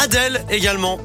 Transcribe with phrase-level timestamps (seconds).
[0.00, 0.98] Adèle également.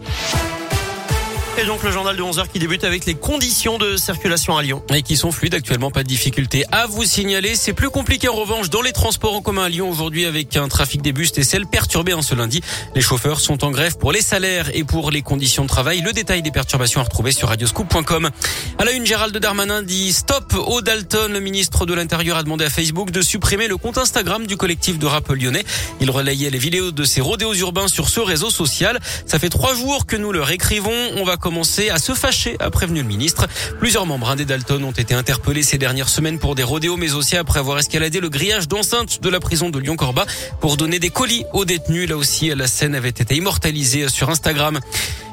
[1.55, 4.81] Et donc le journal de 11h qui débute avec les conditions de circulation à Lyon.
[4.91, 7.55] Et qui sont fluides actuellement, pas de difficulté à vous signaler.
[7.55, 10.67] C'est plus compliqué en revanche dans les transports en commun à Lyon aujourd'hui avec un
[10.67, 12.61] trafic des bus et celles perturbé en ce lundi.
[12.95, 16.01] Les chauffeurs sont en grève pour les salaires et pour les conditions de travail.
[16.01, 18.31] Le détail des perturbations à retrouver sur radioscoop.com.
[18.79, 21.31] À la une, Gérald Darmanin dit stop au Dalton.
[21.31, 24.97] Le ministre de l'Intérieur a demandé à Facebook de supprimer le compte Instagram du collectif
[24.97, 25.65] de rap lyonnais.
[26.01, 28.99] Il relayait les vidéos de ses rodéos urbains sur ce réseau social.
[29.27, 31.11] Ça fait trois jours que nous leur écrivons.
[31.15, 33.47] On va commencé à se fâcher, a prévenu le ministre.
[33.77, 37.35] Plusieurs membres des Dalton ont été interpellés ces dernières semaines pour des rodéos, mais aussi
[37.35, 40.25] après avoir escaladé le grillage d'enceinte de la prison de Lyon-Corba
[40.61, 42.07] pour donner des colis aux détenus.
[42.07, 44.79] Là aussi, la scène avait été immortalisée sur Instagram.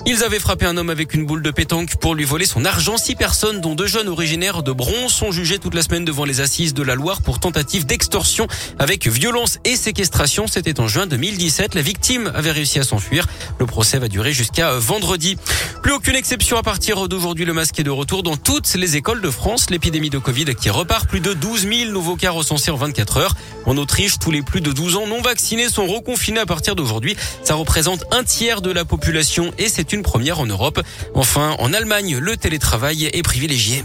[0.07, 2.97] Ils avaient frappé un homme avec une boule de pétanque pour lui voler son argent.
[2.97, 6.41] Six personnes, dont deux jeunes originaires de Bronze, sont jugées toute la semaine devant les
[6.41, 8.47] assises de la Loire pour tentative d'extorsion
[8.79, 10.47] avec violence et séquestration.
[10.47, 11.75] C'était en juin 2017.
[11.75, 13.27] La victime avait réussi à s'enfuir.
[13.59, 15.37] Le procès va durer jusqu'à vendredi.
[15.83, 17.45] Plus aucune exception à partir d'aujourd'hui.
[17.45, 19.69] Le masque est de retour dans toutes les écoles de France.
[19.69, 21.09] L'épidémie de Covid qui repart.
[21.09, 23.35] Plus de 12 000 nouveaux cas recensés en 24 heures.
[23.67, 27.17] En Autriche, tous les plus de 12 ans non vaccinés sont reconfinés à partir d'aujourd'hui.
[27.45, 30.81] Ça représente un tiers de la population et c'est une première en Europe.
[31.15, 33.85] Enfin, en Allemagne, le télétravail est privilégié.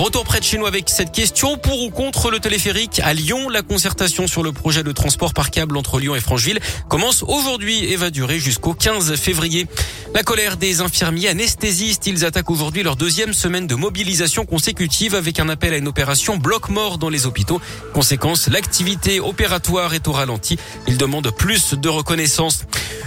[0.00, 1.58] Retour près de chez nous avec cette question.
[1.58, 5.50] Pour ou contre le téléphérique à Lyon, la concertation sur le projet de transport par
[5.50, 9.66] câble entre Lyon et Francheville commence aujourd'hui et va durer jusqu'au 15 février.
[10.14, 15.38] La colère des infirmiers anesthésistes, ils attaquent aujourd'hui leur deuxième semaine de mobilisation consécutive avec
[15.38, 17.60] un appel à une opération bloc-mort dans les hôpitaux.
[17.92, 20.56] Conséquence, l'activité opératoire est au ralenti.
[20.88, 22.64] Ils demandent plus de reconnaissance.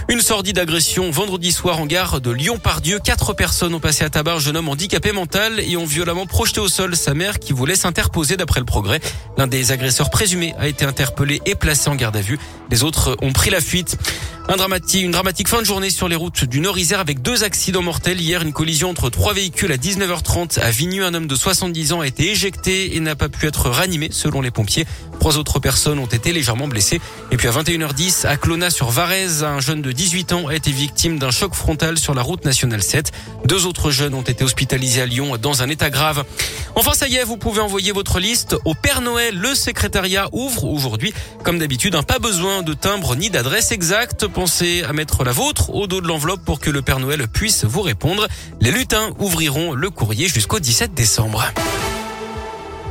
[0.08, 2.98] Une sordide agression vendredi soir en gare de Lyon-Pardieu.
[3.02, 6.60] Quatre personnes ont passé à tabac un jeune homme handicapé mental et ont violemment projeté
[6.60, 9.00] au sol sa mère qui voulait s'interposer d'après le progrès.
[9.38, 12.38] L'un des agresseurs présumés a été interpellé et placé en garde à vue.
[12.70, 13.96] Les autres ont pris la fuite.
[14.46, 17.80] Un dramatique, une dramatique fin de journée sur les routes du Nord-Isère avec deux accidents
[17.80, 18.20] mortels.
[18.20, 21.06] Hier, une collision entre trois véhicules à 19h30 à Vigneux.
[21.06, 24.42] Un homme de 70 ans a été éjecté et n'a pas pu être ranimé selon
[24.42, 24.84] les pompiers.
[25.18, 27.00] Trois autres personnes ont été légèrement blessées.
[27.30, 30.70] Et puis à 21h10, à Clona sur Varese, un jeune de 18 ans a été
[30.70, 33.12] victime d'un choc frontal sur la route nationale 7.
[33.46, 36.22] Deux autres jeunes ont été hospitalisés à Lyon dans un état grave.
[36.74, 39.34] Enfin, ça y est, vous pouvez envoyer votre liste au Père Noël.
[39.38, 41.14] Le secrétariat ouvre aujourd'hui.
[41.44, 44.26] Comme d'habitude, pas besoin de timbre ni d'adresse exacte.
[44.34, 47.64] Pensez à mettre la vôtre au dos de l'enveloppe pour que le Père Noël puisse
[47.64, 48.26] vous répondre.
[48.60, 51.44] Les lutins ouvriront le courrier jusqu'au 17 décembre.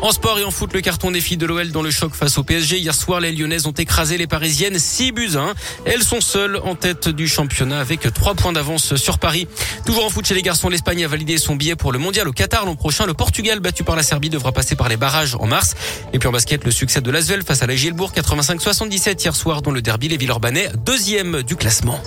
[0.03, 2.37] En sport et en foot, le carton des filles de l'OL dans le choc face
[2.37, 2.77] au PSG.
[2.77, 5.53] Hier soir, les Lyonnaises ont écrasé les Parisiennes 6 buts 1.
[5.85, 9.47] Elles sont seules en tête du championnat avec 3 points d'avance sur Paris.
[9.85, 12.33] Toujours en foot chez les garçons, l'Espagne a validé son billet pour le mondial au
[12.33, 13.05] Qatar l'an prochain.
[13.05, 15.73] Le Portugal, battu par la Serbie, devra passer par les barrages en mars.
[16.11, 19.61] Et puis en basket, le succès de l'Asvel face à la Gilbourg 85-77 hier soir
[19.61, 22.01] dans le derby les Villeurbanais, deuxième du classement.